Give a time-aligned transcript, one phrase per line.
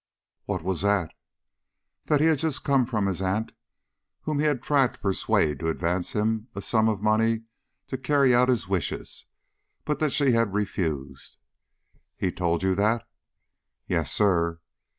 [0.45, 1.11] "What was that?"
[2.07, 3.51] "That he had just come from his aunt
[4.21, 7.43] whom he had tried to persuade to advance him a sum of money
[7.85, 9.27] to carry out his wishes,
[9.85, 11.37] but that she had refused."
[12.17, 13.07] "He told you that?"
[13.87, 14.59] "Yes, sir."